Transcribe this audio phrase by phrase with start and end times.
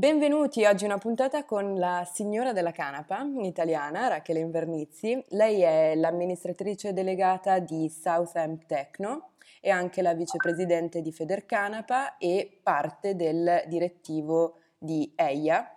[0.00, 5.22] Benvenuti, oggi una puntata con la signora della canapa italiana, Rachele Invernizzi.
[5.28, 13.14] Lei è l'amministratrice delegata di Southam Techno e anche la vicepresidente di Federcanapa e parte
[13.14, 15.70] del direttivo di EIA.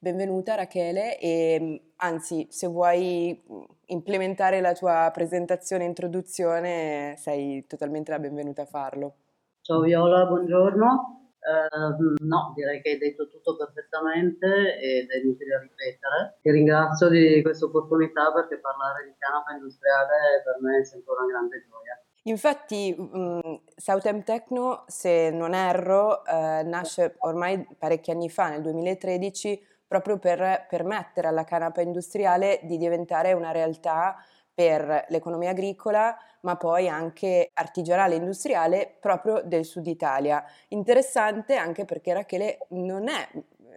[0.00, 3.40] Benvenuta Rachele e anzi se vuoi
[3.86, 9.14] implementare la tua presentazione e introduzione sei totalmente la benvenuta a farlo.
[9.60, 11.19] Ciao Viola, buongiorno.
[11.50, 16.38] Uh, no, direi che hai detto tutto perfettamente ed è inutile ripetere.
[16.40, 21.26] Ti ringrazio di questa opportunità perché parlare di canapa industriale per me è sempre una
[21.26, 22.02] grande gioia.
[22.24, 29.66] Infatti um, Southam Techno, se non erro, uh, nasce ormai parecchi anni fa, nel 2013,
[29.86, 34.16] proprio per permettere alla canapa industriale di diventare una realtà
[34.60, 40.44] per l'economia agricola, ma poi anche artigianale e industriale proprio del sud Italia.
[40.68, 43.26] Interessante anche perché Rachele non è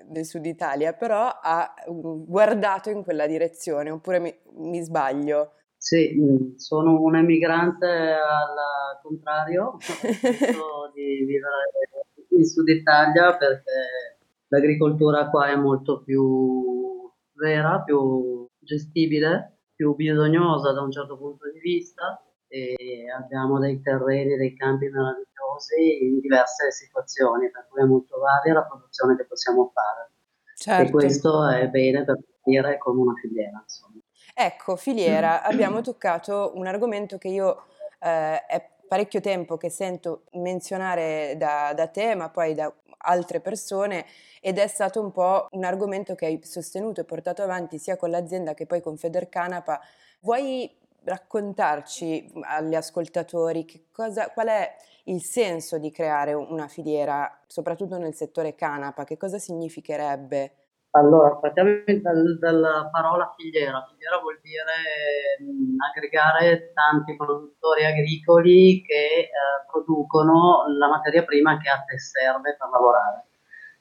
[0.05, 5.53] del sud Italia, però ha mm, guardato in quella direzione, oppure mi, mi sbaglio?
[5.77, 9.77] Sì, mm, sono un emigrante al contrario,
[10.93, 14.17] di vivere in Sud Italia perché
[14.49, 21.59] l'agricoltura qua è molto più vera, più gestibile più bisognosa da un certo punto di
[21.59, 28.19] vista e abbiamo dei terreni, dei campi meravigliosi in diverse situazioni, per cui è molto
[28.19, 30.11] varia la produzione che possiamo fare.
[30.55, 30.87] Certo.
[30.87, 33.59] E questo è bene per partire con una filiera.
[33.61, 33.99] Insomma.
[34.35, 37.65] Ecco, filiera, abbiamo toccato un argomento che io
[37.99, 42.71] eh, è parecchio tempo che sento menzionare da, da te, ma poi da
[43.03, 44.05] altre persone
[44.41, 48.09] ed è stato un po' un argomento che hai sostenuto e portato avanti sia con
[48.09, 49.79] l'azienda che poi con Federcanapa.
[50.21, 50.69] Vuoi
[51.05, 58.55] raccontarci agli ascoltatori cosa, qual è il senso di creare una filiera, soprattutto nel settore
[58.55, 59.03] canapa?
[59.03, 60.62] Che cosa significherebbe?
[60.95, 63.83] Allora, partiamo dal, dalla parola filiera.
[63.89, 69.29] Filiera vuol dire mh, aggregare tanti produttori agricoli che eh,
[69.71, 73.25] producono la materia prima che a te serve per lavorare.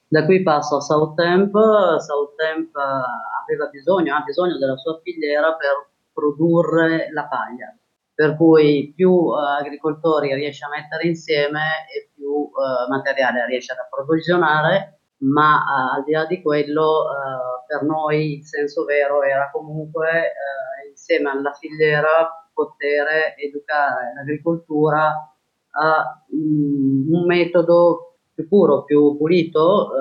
[0.07, 1.53] Da qui passo a Southamp.
[1.99, 7.77] Southamp aveva bisogno, ha bisogno della sua filiera per produrre la paglia.
[8.15, 13.79] Per cui più uh, agricoltori riesce a mettere insieme e più uh, materiale riesce ad
[13.79, 19.49] approvvigionare ma uh, al di là di quello uh, per noi il senso vero era
[19.51, 25.33] comunque uh, insieme alla filiera poter educare l'agricoltura
[25.75, 29.91] a um, un metodo più puro, più pulito,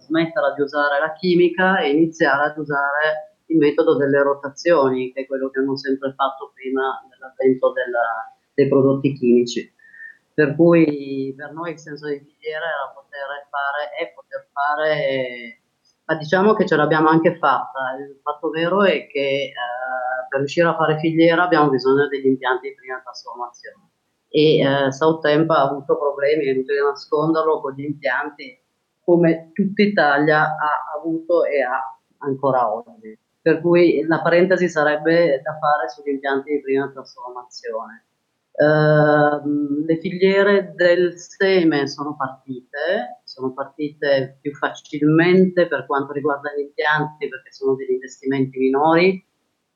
[0.00, 5.26] smetterla di usare la chimica e iniziare ad usare il metodo delle rotazioni, che è
[5.26, 9.72] quello che hanno sempre fatto prima dell'avvento della, dei prodotti chimici.
[10.42, 15.60] Per cui per noi il senso di filiera era poter fare e poter fare,
[16.06, 17.94] ma diciamo che ce l'abbiamo anche fatta.
[17.96, 19.52] Il fatto vero è che eh,
[20.28, 23.90] per riuscire a fare filiera abbiamo bisogno degli impianti di prima trasformazione.
[24.30, 28.60] E eh, Southtemp ha avuto problemi, è inutile nasconderlo, con gli impianti
[29.04, 31.80] come tutta Italia ha avuto e ha
[32.18, 33.16] ancora oggi.
[33.40, 38.06] Per cui la parentesi sarebbe da fare sugli impianti di prima trasformazione.
[38.54, 46.60] Uh, le filiere del seme sono partite, sono partite più facilmente per quanto riguarda gli
[46.60, 49.26] impianti perché sono degli investimenti minori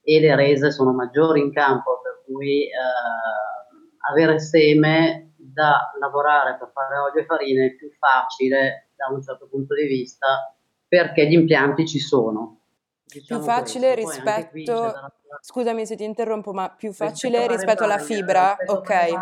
[0.02, 6.70] e le rese sono maggiori in campo, per cui uh, avere seme da lavorare per
[6.72, 10.54] fare olio e farina è più facile da un certo punto di vista
[10.86, 12.60] perché gli impianti ci sono.
[13.06, 14.22] Diciamo più facile questo.
[14.22, 18.56] rispetto Scusami se ti interrompo, ma più facile rispetto alla fibra?
[18.66, 19.14] Ok.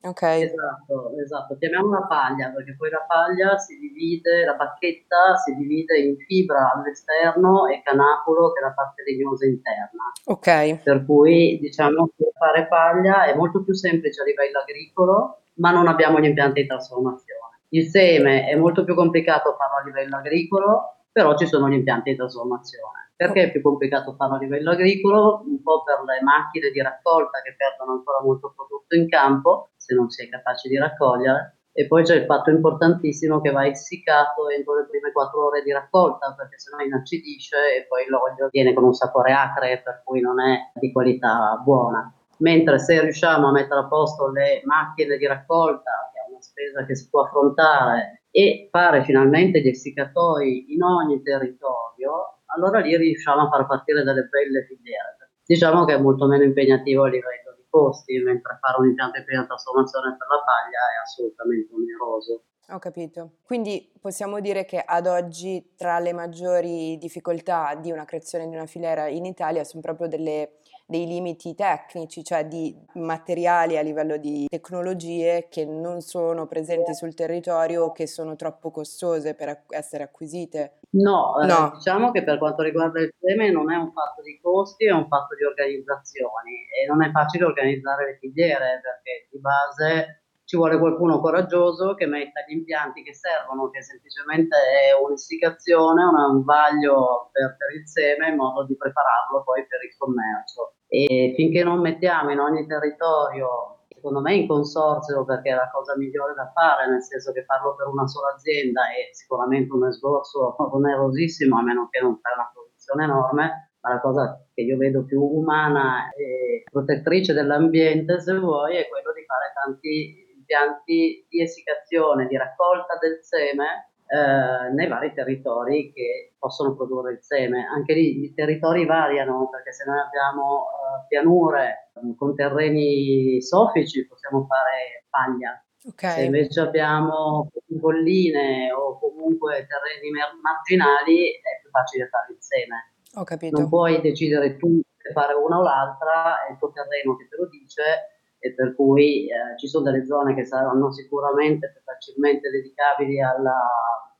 [0.00, 0.22] Ok.
[0.22, 1.56] Esatto, esatto.
[1.58, 7.66] Chiamiamola paglia perché poi la paglia si divide, la bacchetta si divide in fibra all'esterno
[7.66, 10.12] e canapulo che è la parte legnosa interna.
[10.26, 10.82] Ok.
[10.84, 15.88] Per cui diciamo che fare paglia è molto più semplice a livello agricolo, ma non
[15.88, 17.58] abbiamo gli impianti di trasformazione.
[17.70, 22.10] Il seme è molto più complicato farlo a livello agricolo, però ci sono gli impianti
[22.10, 23.07] di trasformazione.
[23.18, 25.42] Perché è più complicato farlo a livello agricolo?
[25.44, 29.92] Un po' per le macchine di raccolta che perdono ancora molto prodotto in campo, se
[29.92, 31.56] non si è capaci di raccogliere.
[31.72, 35.72] E poi c'è il fatto importantissimo che va essiccato entro le prime 4 ore di
[35.72, 40.40] raccolta, perché sennò inacidisce e poi l'olio viene con un sapore acre, per cui non
[40.40, 42.14] è di qualità buona.
[42.36, 46.84] Mentre se riusciamo a mettere a posto le macchine di raccolta, che è una spesa
[46.84, 53.46] che si può affrontare, e fare finalmente gli essiccatoi in ogni territorio, allora lì riusciamo
[53.46, 55.30] a far partire delle belle filiere.
[55.46, 59.24] Diciamo che è molto meno impegnativo a livello di costi, mentre fare un impianto di
[59.24, 62.42] prima trasformazione per la paglia è assolutamente oneroso.
[62.70, 63.38] Ho capito.
[63.44, 68.66] Quindi possiamo dire che ad oggi tra le maggiori difficoltà di una creazione di una
[68.66, 70.58] filiera in Italia sono proprio delle,
[70.88, 77.12] dei limiti tecnici, cioè di materiali a livello di tecnologie che non sono presenti sul
[77.12, 80.80] territorio o che sono troppo costose per essere acquisite.
[80.92, 81.72] No, eh, no.
[81.74, 85.06] diciamo che per quanto riguarda il seme non è un fatto di costi, è un
[85.08, 86.52] fatto di organizzazioni
[86.82, 92.06] e non è facile organizzare le filiere perché di base ci vuole qualcuno coraggioso che
[92.06, 98.30] metta gli impianti che servono, che semplicemente è un'istigazione, un vaglio per, per, il seme
[98.30, 100.77] in modo di prepararlo poi per il commercio.
[100.88, 105.96] E finché non mettiamo in ogni territorio, secondo me in consorzio, perché è la cosa
[105.96, 110.56] migliore da fare, nel senso che farlo per una sola azienda è sicuramente un esborso
[110.72, 115.04] onerosissimo, a meno che non fai una produzione enorme, ma la cosa che io vedo
[115.04, 122.26] più umana e protettrice dell'ambiente, se vuoi, è quello di fare tanti impianti di essiccazione,
[122.26, 127.66] di raccolta del seme eh, nei vari territori che possono produrre il seme.
[127.66, 134.46] Anche lì i territori variano perché se noi abbiamo eh, pianure con terreni soffici possiamo
[134.46, 135.62] fare paglia.
[135.84, 136.14] Okay.
[136.14, 137.50] Se invece abbiamo
[137.80, 140.10] colline o comunque terreni
[140.42, 142.94] marginali è più facile fare il seme.
[143.14, 143.58] Ho capito.
[143.58, 147.36] Non puoi decidere tu se fare una o l'altra, è il tuo terreno che te
[147.36, 153.20] lo dice e per cui eh, ci sono delle zone che saranno sicuramente facilmente dedicabili
[153.20, 153.58] alla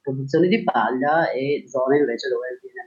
[0.02, 2.77] produzione di paglia e zone invece dove viene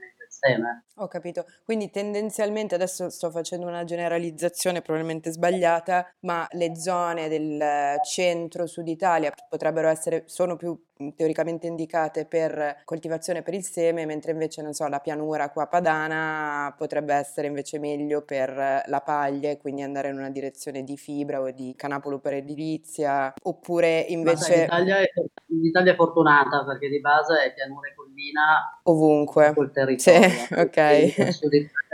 [0.42, 0.84] seme.
[0.96, 7.96] Ho capito, quindi tendenzialmente adesso sto facendo una generalizzazione probabilmente sbagliata, ma le zone del
[8.04, 10.78] centro-sud Italia potrebbero essere, sono più
[11.16, 16.72] teoricamente indicate per coltivazione per il seme, mentre invece, non so, la pianura qua padana
[16.76, 21.40] potrebbe essere invece meglio per la paglia e quindi andare in una direzione di fibra
[21.40, 24.42] o di canapolo per edilizia, oppure invece...
[24.42, 25.06] Sai, l'Italia, è,
[25.46, 29.52] l'Italia, è, fortunata perché di base è pianura e collina ovunque.
[29.54, 30.00] Col territorio.
[30.02, 30.78] Sì, ok.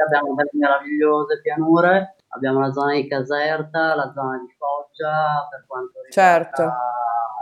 [0.04, 6.02] Abbiamo delle meravigliose pianure, abbiamo la zona di Caserta, la zona di Foggia per quanto
[6.02, 6.10] riguarda...
[6.10, 6.72] Certo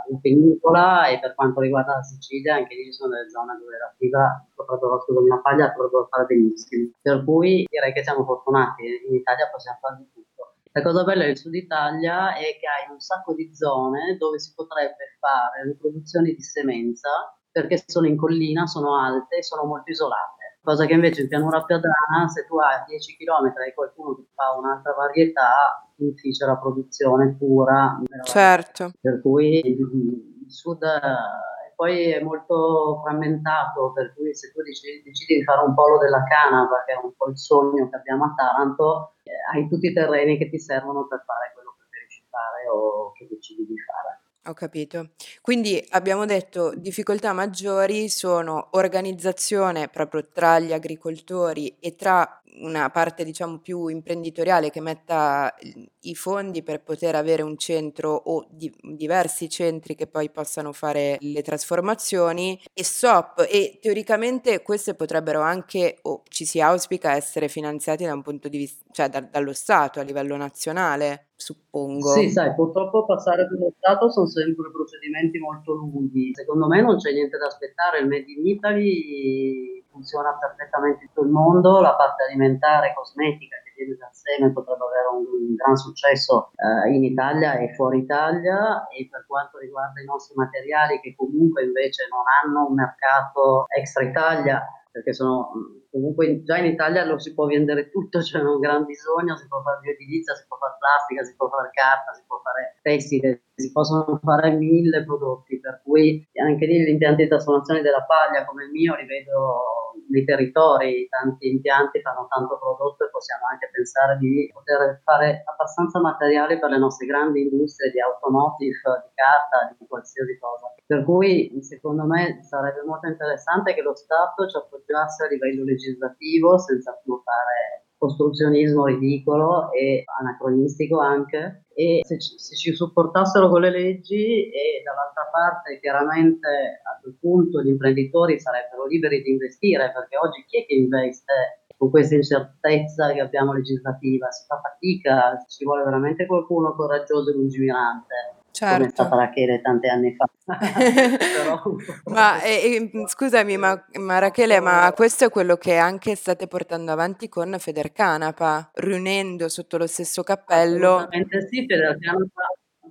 [0.09, 3.77] la penisola e per quanto riguarda la Sicilia anche lì ci sono delle zone dove
[3.77, 6.91] la fibra, soprattutto la paglia potrebbero fare benissimo.
[7.01, 10.27] Per cui direi che siamo fortunati, in Italia possiamo fare di tutto.
[10.71, 14.53] La cosa bella del sud Italia è che hai un sacco di zone dove si
[14.55, 19.89] potrebbe fare le produzioni di semenza perché sono in collina, sono alte e sono molto
[19.89, 20.59] isolate.
[20.61, 24.55] Cosa che invece in pianura piadana, se tu hai 10 km e qualcuno che fa
[24.55, 27.99] un'altra varietà, difficile la produzione pura.
[28.23, 28.91] Certo.
[29.01, 35.37] Per cui il sud eh, poi è molto frammentato, per cui se tu decidi, decidi,
[35.37, 38.33] di fare un polo della canapa, che è un po' il sogno che abbiamo a
[38.35, 42.69] Taranto, eh, hai tutti i terreni che ti servono per fare quello che preferisci fare
[42.69, 44.16] o che decidi di fare.
[44.47, 45.09] Ho capito.
[45.41, 53.23] Quindi abbiamo detto difficoltà maggiori sono organizzazione proprio tra gli agricoltori e tra una parte
[53.23, 55.53] diciamo più imprenditoriale che metta
[56.01, 61.17] i fondi per poter avere un centro o di, diversi centri che poi possano fare
[61.19, 68.05] le trasformazioni e SOP e teoricamente queste potrebbero anche o ci si auspica essere finanziati
[68.05, 72.13] da un punto di vista cioè da, dallo Stato a livello nazionale suppongo.
[72.13, 76.31] Sì, sai, purtroppo passare per lo Stato sono sempre procedimenti molto lunghi.
[76.33, 81.25] Secondo me non c'è niente da aspettare, il Made in Italy funziona perfettamente in tutto
[81.25, 85.75] il mondo, la parte alimentare, cosmetica che viene dal seme potrebbe avere un, un gran
[85.75, 88.85] successo eh, in Italia e fuori Italia.
[88.87, 94.03] E per quanto riguarda i nostri materiali che comunque invece non hanno un mercato extra
[94.05, 94.61] Italia,
[94.91, 95.49] perché sono
[95.89, 99.61] comunque già in Italia lo si può vendere tutto, c'è un gran bisogno, si può
[99.61, 103.71] fare bioedilizia, si può fare plastica, si può fare carta, si può fare tessile, si
[103.71, 108.65] possono fare mille prodotti, per cui anche lì gli impianti di trasformazione della paglia come
[108.65, 114.17] il mio li vedo nei territori, tanti impianti fanno tanto prodotto e possiamo anche pensare
[114.19, 119.87] di poter fare abbastanza materiale per le nostre grandi industrie di automotive, di carta, di
[119.87, 120.73] qualsiasi cosa.
[120.85, 126.59] Per cui secondo me sarebbe molto interessante che lo Stato ci appoggiasse a livello legislativo
[126.59, 133.61] senza più fare costruzionismo ridicolo e anacronistico anche e se ci, se ci, supportassero con
[133.61, 136.47] le leggi e dall'altra parte chiaramente
[136.83, 141.61] a quel punto gli imprenditori sarebbero liberi di investire perché oggi chi è che investe
[141.77, 144.31] con questa incertezza che abbiamo legislativa?
[144.31, 148.75] Si fa fatica, ci vuole veramente qualcuno coraggioso e lungimirante certo.
[148.75, 150.25] come è stata Rachele tanti anni fa.
[152.11, 157.29] ma eh, scusami, ma, ma, Rachele, ma questo è quello che anche state portando avanti
[157.29, 160.95] con Federcanapa, riunendo sotto lo stesso cappello.
[160.95, 162.47] Assolutamente sì, Federcanapa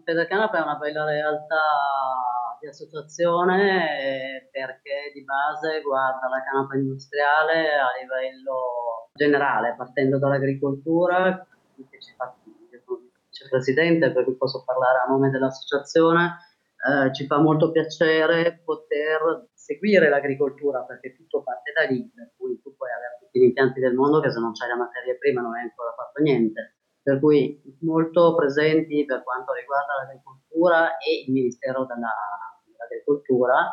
[0.07, 1.57] Federcanapa è una bella realtà
[2.61, 11.45] di associazione perché di base guarda la canapa industriale a livello generale, partendo dall'agricoltura,
[11.91, 12.33] che ci fa,
[13.37, 16.39] vicepresidente per cui posso parlare a nome dell'associazione,
[16.77, 22.61] eh, ci fa molto piacere poter seguire l'agricoltura perché tutto parte da lì, per cui
[22.61, 25.41] tu puoi avere tutti gli impianti del mondo che se non c'hai la materia prima
[25.43, 26.77] non hai ancora fatto niente.
[27.07, 32.11] Per cui molto presenti per quanto riguarda l'agricoltura e il Ministero della,
[32.67, 33.71] dell'Agricoltura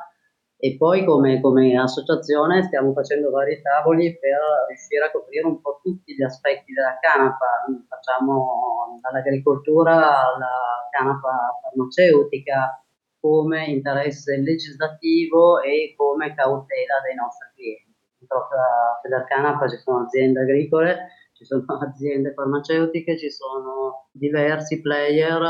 [0.64, 4.40] e poi come, come, associazione stiamo facendo vari tavoli per
[4.70, 12.82] riuscire a coprire un po' tutti gli aspetti della canapa, facciamo dall'agricoltura alla canapa farmaceutica
[13.20, 18.00] come interesse legislativo e come cautela dei nostri clienti.
[18.20, 25.42] Purtroppo a Federcanapa ci sono aziende agricole ci sono aziende farmaceutiche, ci sono diversi player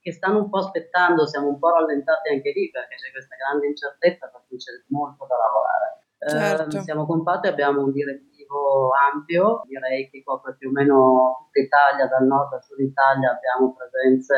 [0.00, 3.66] che stanno un po' aspettando, siamo un po' rallentati anche lì perché c'è questa grande
[3.66, 5.88] incertezza per cui c'è molto da lavorare.
[6.20, 6.76] Certo.
[6.76, 12.06] Eh, siamo compatti, abbiamo un direttivo ampio, direi che copre più o meno tutta Italia,
[12.06, 14.34] dal nord al sud Italia abbiamo presenze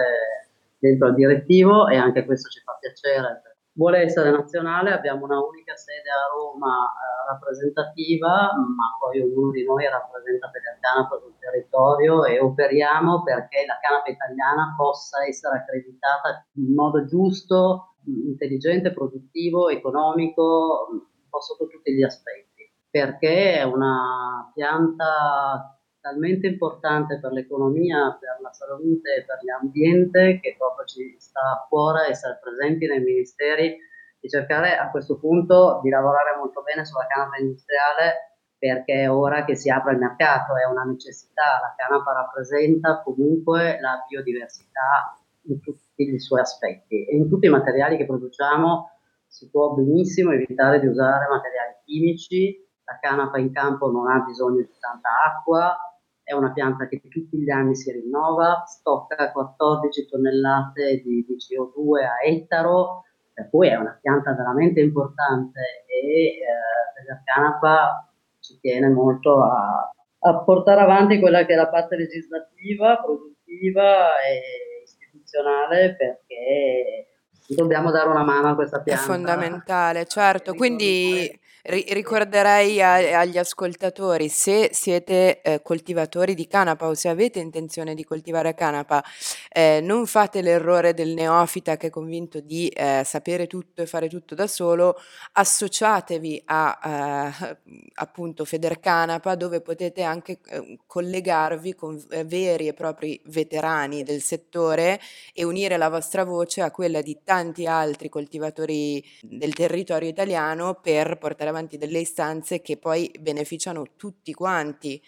[0.78, 5.76] dentro il direttivo e anche questo ci fa piacere vuole essere nazionale, abbiamo una unica
[5.76, 11.34] sede a Roma eh, rappresentativa, ma poi ognuno di noi rappresenta per il canapa sul
[11.38, 19.68] territorio e operiamo perché la canapa italiana possa essere accreditata in modo giusto, intelligente, produttivo,
[19.68, 20.88] economico,
[21.32, 28.52] po' sotto tutti gli aspetti, perché è una pianta talmente importante per l'economia, per la
[28.52, 33.78] salute e per l'ambiente che proprio ci sta a cuore essere presenti nei ministeri
[34.20, 39.44] e cercare a questo punto di lavorare molto bene sulla canapa industriale perché è ora
[39.44, 45.60] che si apre il mercato, è una necessità, la canapa rappresenta comunque la biodiversità in
[45.60, 48.90] tutti i suoi aspetti e in tutti i materiali che produciamo.
[49.26, 54.60] Si può benissimo evitare di usare materiali chimici, la canapa in campo non ha bisogno
[54.60, 55.76] di tanta acqua,
[56.24, 62.04] è una pianta che tutti gli anni si rinnova, stocca 14 tonnellate di, di CO2
[62.04, 68.88] a ettaro, per cui è una pianta veramente importante e eh, la canapa ci tiene
[68.88, 77.08] molto a, a, portare avanti quella che è la parte legislativa, produttiva e istituzionale perché
[77.48, 79.02] dobbiamo dare una mano a questa pianta.
[79.02, 80.54] È fondamentale, certo.
[80.54, 87.94] Quindi ricorderei a- agli ascoltatori, se siete eh, coltivatori di canapa o se avete intenzione
[87.94, 89.02] di coltivare canapa,
[89.48, 94.08] eh, non fate l'errore del neofita che è convinto di eh, sapere tutto e fare
[94.08, 94.96] tutto da solo,
[95.32, 97.58] associatevi a eh,
[97.94, 105.00] appunto Federcanapa dove potete anche eh, collegarvi con eh, veri e propri veterani del settore
[105.32, 111.18] e unire la vostra voce a quella di tanti altri coltivatori del territorio italiano per
[111.18, 115.00] portare avanti delle istanze che poi beneficiano tutti quanti,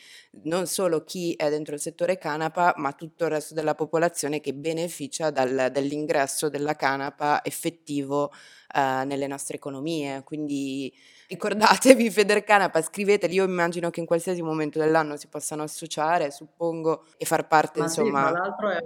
[0.45, 4.55] non solo chi è dentro il settore canapa, ma tutto il resto della popolazione che
[4.55, 8.31] beneficia dal, dall'ingresso della canapa effettivo
[8.75, 10.23] eh, nelle nostre economie.
[10.25, 10.93] Quindi
[11.29, 17.25] ricordatevi Federcanapa, scriveteli, io immagino che in qualsiasi momento dell'anno si possano associare, suppongo, e
[17.25, 18.27] far parte, Ma insomma...
[18.27, 18.83] Sì, tra l'altro è,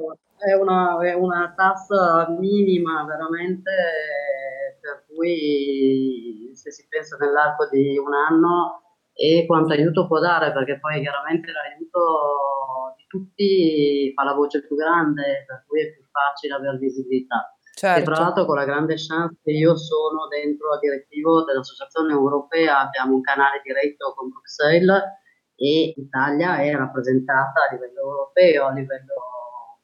[0.51, 3.71] è, una, è una tassa minima veramente
[4.81, 8.83] per cui se si pensa nell'arco di un anno
[9.13, 14.77] e quanto aiuto può dare, perché poi chiaramente l'aiuto di tutti fa la voce più
[14.77, 17.53] grande, per cui è più facile avere visibilità.
[17.75, 17.99] Certo.
[17.99, 18.23] E tra certo.
[18.23, 23.21] l'altro con la grande chance che io sono dentro al direttivo dell'Associazione Europea, abbiamo un
[23.21, 25.03] canale diretto con Bruxelles
[25.57, 29.15] e l'Italia è rappresentata a livello europeo, a livello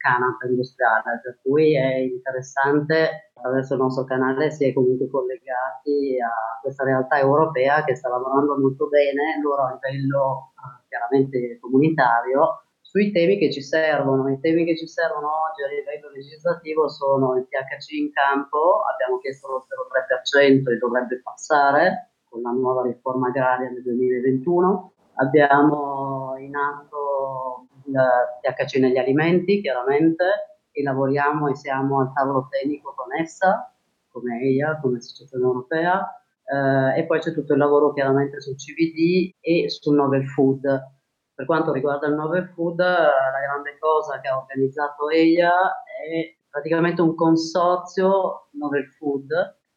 [0.05, 6.59] canapa industriale, per cui è interessante attraverso il nostro canale si è comunque collegati a
[6.61, 13.11] questa realtà europea che sta lavorando molto bene, loro a livello eh, chiaramente comunitario, sui
[13.11, 14.29] temi che ci servono.
[14.29, 19.17] I temi che ci servono oggi a livello legislativo sono il THC in campo, abbiamo
[19.17, 24.91] chiesto lo 0,3% e dovrebbe passare con la nuova riforma agraria del 2021.
[25.15, 27.95] Abbiamo in atto il
[28.41, 30.25] THC negli alimenti, chiaramente,
[30.71, 33.73] e lavoriamo e siamo al tavolo tecnico con essa,
[34.09, 36.05] come EIA, come Associazione Europea,
[36.43, 40.93] eh, e poi c'è tutto il lavoro chiaramente sul CBD e sul novel food.
[41.33, 47.01] Per quanto riguarda il novel food, la grande cosa che ha organizzato EIA è praticamente
[47.01, 49.27] un consorzio novel food,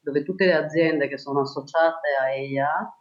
[0.00, 2.92] dove tutte le aziende che sono associate a EIA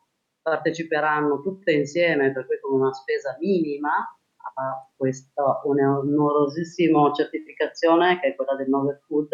[0.41, 4.16] parteciperanno tutte insieme, per cui con una spesa minima,
[4.57, 9.29] ha questa onerosissima certificazione che è quella del Novel Food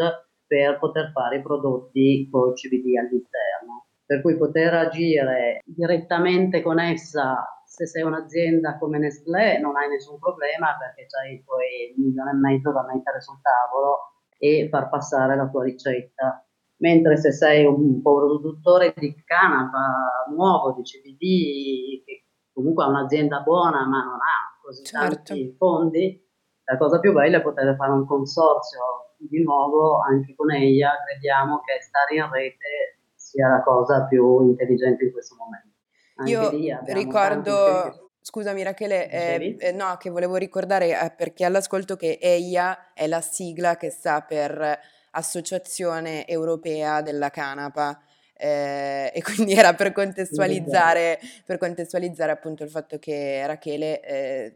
[0.46, 3.88] per poter fare i prodotti con CBD all'interno.
[4.06, 10.20] Per cui poter agire direttamente con essa se sei un'azienda come Nestlé non hai nessun
[10.20, 15.36] problema perché hai i tuoi milioni e mezzo da mettere sul tavolo e far passare
[15.36, 16.46] la tua ricetta.
[16.78, 23.88] Mentre se sei un produttore di canapa nuovo, di CBD, che comunque ha un'azienda buona
[23.88, 25.16] ma non ha così certo.
[25.34, 26.28] tanti fondi,
[26.64, 31.60] la cosa più bella è poter fare un consorzio di nuovo anche con EIA, crediamo
[31.60, 35.72] che stare in rete sia la cosa più intelligente in questo momento.
[36.16, 42.20] Anche Io ricordo, scusami Rachele, eh, eh, no, che volevo ricordare eh, perché all'ascolto che
[42.22, 44.80] EIA è la sigla che sta per
[45.12, 48.00] Associazione Europea della Canapa.
[48.44, 54.52] Eh, e quindi era per contestualizzare, per contestualizzare appunto il fatto che Rachele eh,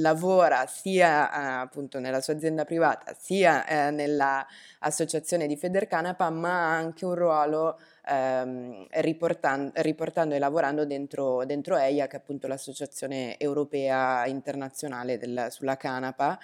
[0.00, 6.76] lavora sia eh, appunto nella sua azienda privata sia eh, nell'associazione di Federcanapa ma ha
[6.76, 13.38] anche un ruolo ehm, riportando, riportando, e lavorando dentro, dentro EIA, che è appunto l'associazione
[13.38, 16.38] europea internazionale del, sulla canapa,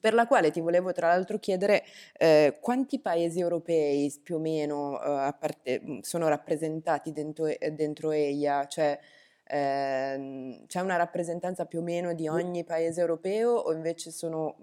[0.00, 1.84] per la quale ti volevo tra l'altro chiedere
[2.18, 8.98] eh, quanti paesi europei più o meno eh, parte, sono rappresentati dentro, dentro EIA, cioè
[9.44, 14.56] eh, c'è una rappresentanza più o meno di ogni paese europeo o invece sono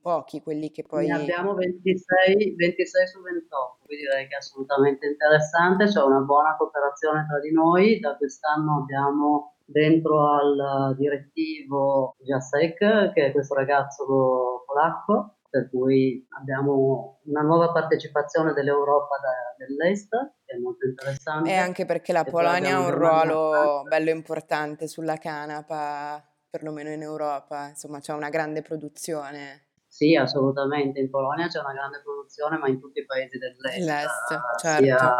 [0.00, 1.06] pochi quelli che poi...
[1.06, 6.56] Ne abbiamo 26, 26 su 28, quindi direi che è assolutamente interessante, c'è una buona
[6.56, 14.64] cooperazione tra di noi, da quest'anno abbiamo dentro al direttivo Jacek, che è questo ragazzo
[14.66, 20.10] polacco, per cui abbiamo una nuova partecipazione dell'Europa da, dell'Est,
[20.44, 21.50] che è molto interessante.
[21.50, 27.68] E anche perché la Polonia ha un ruolo bello importante sulla canapa, perlomeno in Europa,
[27.68, 29.68] insomma c'è una grande produzione.
[29.86, 33.78] Sì, assolutamente, in Polonia c'è una grande produzione, ma in tutti i paesi dell'Est.
[33.78, 34.84] L'Est, certo.
[34.84, 35.16] Sia,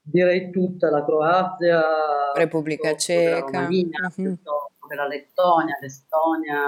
[0.00, 1.82] direi tutta la Croazia,
[2.34, 4.38] Repubblica Ceca, la Romania, uh-huh
[4.86, 6.62] come la Lettonia, l'Estonia,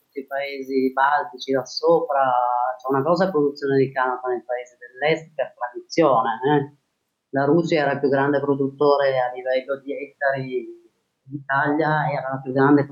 [0.00, 2.32] tutti i paesi baltici da sopra,
[2.80, 6.30] c'è una grossa produzione di canapa nei paesi dell'est per tradizione.
[6.48, 6.76] Eh?
[7.28, 10.66] La Russia era il più grande produttore a livello di ettari
[11.22, 12.86] d'Italia, era la più grande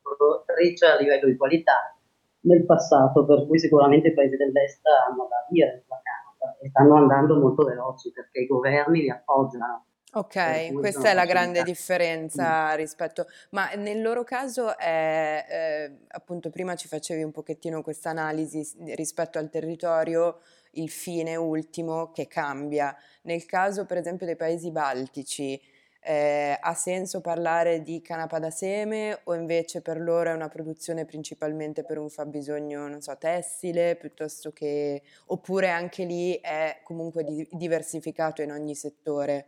[0.00, 1.94] produttrice a livello di qualità
[2.40, 6.96] nel passato, per cui sicuramente i paesi dell'est hanno da dire sulla canapa e stanno
[6.96, 13.26] andando molto veloci perché i governi li appoggiano Ok, questa è la grande differenza rispetto,
[13.52, 18.62] ma nel loro caso è, eh, appunto prima ci facevi un pochettino questa analisi
[18.94, 20.40] rispetto al territorio,
[20.72, 22.94] il fine ultimo che cambia.
[23.22, 25.58] Nel caso per esempio dei paesi baltici,
[26.00, 31.06] eh, ha senso parlare di canapa da seme o invece per loro è una produzione
[31.06, 35.00] principalmente per un fabbisogno, non so, tessile, piuttosto che...
[35.26, 39.46] oppure anche lì è comunque di- diversificato in ogni settore?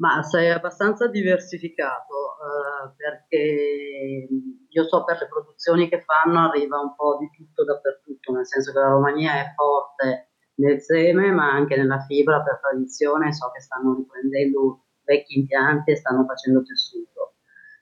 [0.00, 4.28] Ma sei abbastanza diversificato eh, perché
[4.66, 8.72] io so per le produzioni che fanno arriva un po' di tutto dappertutto, nel senso
[8.72, 13.60] che la Romania è forte nel seme ma anche nella fibra per tradizione, so che
[13.60, 17.34] stanno riprendendo vecchi impianti e stanno facendo tessuto.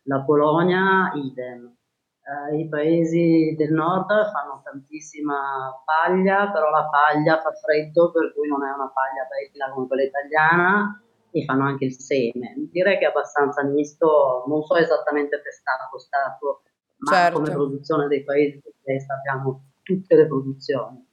[0.05, 1.73] La Polonia idem.
[2.21, 8.49] Eh, I paesi del nord fanno tantissima paglia, però la paglia fa freddo per cui
[8.49, 12.55] non è una paglia bella come quella italiana e fanno anche il seme.
[12.71, 16.63] Direi che è abbastanza misto, non so esattamente per stato stato,
[16.99, 17.39] ma certo.
[17.39, 21.07] come produzione dei paesi dell'est abbiamo tutte le produzioni.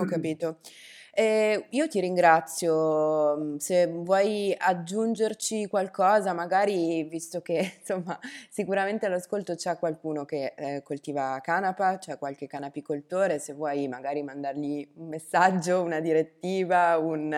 [0.00, 0.58] Ho capito.
[1.14, 9.54] Eh, io ti ringrazio, mm, se vuoi aggiungerci qualcosa, magari visto che insomma sicuramente all'ascolto
[9.54, 15.82] c'è qualcuno che eh, coltiva canapa, c'è qualche canapicoltore, se vuoi magari mandargli un messaggio,
[15.82, 17.30] una direttiva, un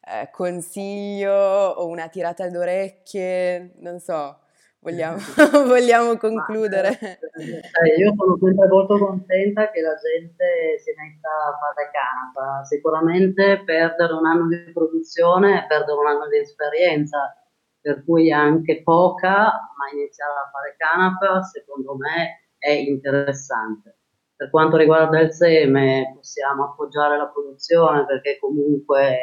[0.00, 4.40] eh, consiglio o una tirata d'orecchie, non so,
[4.80, 5.16] vogliamo,
[5.66, 6.98] vogliamo concludere.
[6.98, 13.62] Eh, io sono sempre molto contenta che la gente si metta a fare canapa, sicuramente
[13.64, 17.34] perdere un anno di produzione è perdere un anno di esperienza,
[17.80, 23.96] per cui anche poca, ma iniziare a fare canapa secondo me è interessante.
[24.36, 29.18] Per quanto riguarda il seme, possiamo appoggiare la produzione perché comunque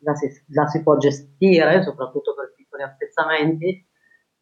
[0.00, 3.86] la si, la si può gestire, soprattutto per piccoli appezzamenti,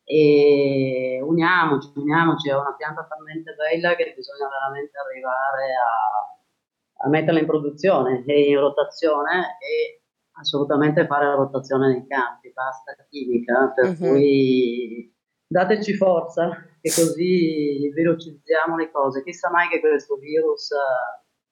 [0.04, 7.40] e uniamoci, uniamoci, è una pianta talmente bella che bisogna veramente arrivare a, a metterla
[7.40, 10.02] in produzione e in rotazione e
[10.38, 13.96] assolutamente fare la rotazione nei campi, basta chimica, per uh-huh.
[13.96, 15.12] cui
[15.48, 19.22] dateci forza, che così velocizziamo le cose.
[19.24, 20.76] Chissà mai che questo virus eh,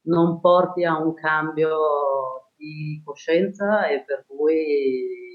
[0.02, 4.56] non porti a un cambio di coscienza e per cui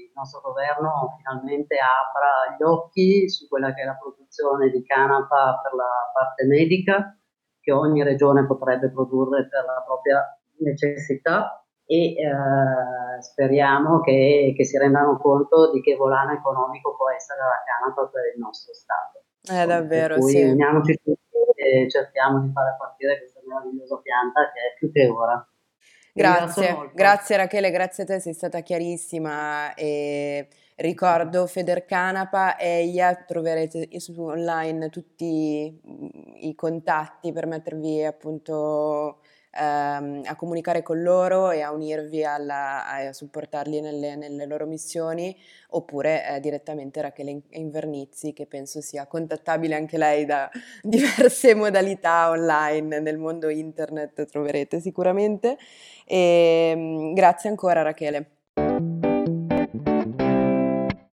[0.06, 5.60] il nostro governo finalmente apra gli occhi su quella che è la produzione di canapa
[5.62, 7.16] per la parte medica,
[7.60, 10.24] che ogni regione potrebbe produrre per la propria
[10.58, 17.40] necessità e eh, speriamo che, che, si rendano conto di che volano economico può essere
[17.40, 19.24] la canapa per il nostro Stato.
[19.50, 20.42] Eh, davvero, per cui sì.
[20.44, 21.18] uniamoci tutti
[21.54, 25.49] e cerchiamo di fare partire questa meravigliosa pianta che è più che ora.
[26.20, 33.88] Grazie, grazie Rachele, grazie a te, sei stata chiarissima e ricordo Federcanapa e IA troverete
[33.98, 35.80] su online tutti
[36.40, 39.19] i contatti per mettervi appunto
[39.50, 45.36] ehm, a comunicare con loro e a unirvi alla, a supportarli nelle, nelle loro missioni,
[45.70, 50.50] oppure eh, direttamente Rachele Invernizzi, che penso sia contattabile anche lei da
[50.82, 55.56] diverse modalità online nel mondo internet, troverete sicuramente.
[56.06, 58.39] E, ehm, grazie ancora Rachele.